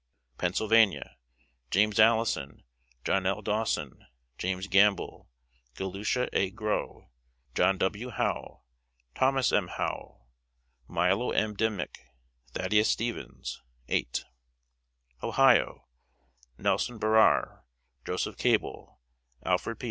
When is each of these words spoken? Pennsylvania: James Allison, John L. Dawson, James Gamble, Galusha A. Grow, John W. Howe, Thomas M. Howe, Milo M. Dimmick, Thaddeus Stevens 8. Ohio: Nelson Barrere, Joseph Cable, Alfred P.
Pennsylvania: 0.39 1.15
James 1.69 1.99
Allison, 1.99 2.63
John 3.03 3.27
L. 3.27 3.43
Dawson, 3.43 4.07
James 4.39 4.65
Gamble, 4.65 5.29
Galusha 5.75 6.27
A. 6.33 6.49
Grow, 6.49 7.11
John 7.53 7.77
W. 7.77 8.09
Howe, 8.09 8.63
Thomas 9.13 9.51
M. 9.51 9.67
Howe, 9.67 10.25
Milo 10.87 11.29
M. 11.29 11.53
Dimmick, 11.55 11.99
Thaddeus 12.53 12.89
Stevens 12.89 13.61
8. 13.89 14.25
Ohio: 15.21 15.87
Nelson 16.57 16.97
Barrere, 16.97 17.63
Joseph 18.03 18.37
Cable, 18.37 18.99
Alfred 19.45 19.77
P. 19.77 19.79